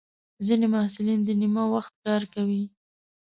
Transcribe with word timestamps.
ځینې 0.45 0.67
محصلین 0.73 1.19
د 1.23 1.29
نیمه 1.41 1.63
وخت 1.73 1.93
کار 2.05 2.21
کوي. 2.33 2.63